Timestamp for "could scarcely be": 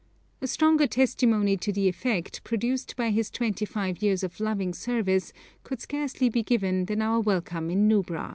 5.63-6.41